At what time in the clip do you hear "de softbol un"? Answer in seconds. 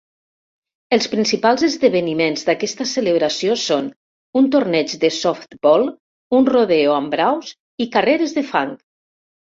5.05-6.49